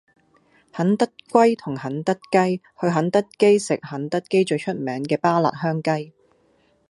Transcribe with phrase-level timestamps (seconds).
[0.73, 6.11] 肯德龜同肯德雞去肯德基食肯德基最出名嘅巴辣香雞